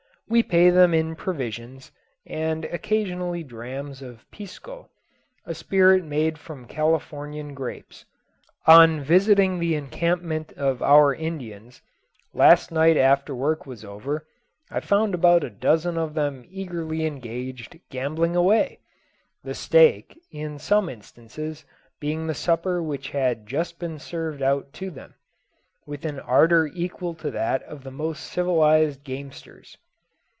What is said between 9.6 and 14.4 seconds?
encampment of our Indians, last night after work was over,